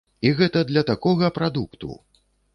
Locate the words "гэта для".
0.39-0.83